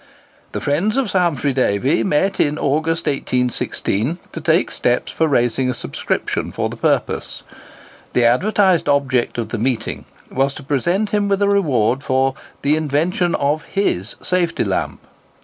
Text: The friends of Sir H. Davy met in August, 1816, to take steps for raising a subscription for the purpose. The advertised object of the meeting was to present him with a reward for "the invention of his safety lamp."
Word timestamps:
The 0.53 0.61
friends 0.61 0.97
of 0.97 1.11
Sir 1.11 1.31
H. 1.37 1.53
Davy 1.55 2.03
met 2.03 2.39
in 2.39 2.57
August, 2.57 3.05
1816, 3.05 4.17
to 4.31 4.41
take 4.41 4.71
steps 4.71 5.11
for 5.11 5.27
raising 5.27 5.69
a 5.69 5.75
subscription 5.75 6.51
for 6.51 6.69
the 6.69 6.75
purpose. 6.75 7.43
The 8.13 8.25
advertised 8.25 8.89
object 8.89 9.37
of 9.37 9.49
the 9.49 9.59
meeting 9.59 10.05
was 10.31 10.55
to 10.55 10.63
present 10.63 11.11
him 11.11 11.27
with 11.27 11.43
a 11.43 11.47
reward 11.49 12.01
for 12.03 12.33
"the 12.63 12.75
invention 12.75 13.35
of 13.35 13.61
his 13.65 14.15
safety 14.23 14.63
lamp." 14.63 15.01